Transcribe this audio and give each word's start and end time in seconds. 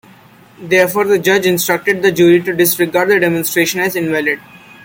Therefore, 0.59 1.03
the 1.05 1.19
judge 1.19 1.45
instructed 1.45 2.01
the 2.01 2.11
jury 2.11 2.41
to 2.41 2.55
disregard 2.55 3.09
the 3.09 3.19
demonstration 3.19 3.81
as 3.81 3.95
invalid. 3.95 4.39